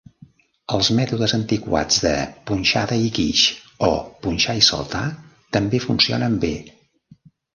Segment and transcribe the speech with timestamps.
[0.75, 2.13] Els mètodes antiquats de
[2.51, 3.43] "punxada i guix"
[3.89, 3.91] o
[4.23, 5.05] "punxar i saltar"
[5.59, 6.53] també funcionen bé.